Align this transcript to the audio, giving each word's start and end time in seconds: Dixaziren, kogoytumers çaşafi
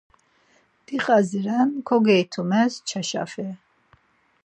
Dixaziren, 0.87 1.69
kogoytumers 1.87 2.73
çaşafi 2.87 3.47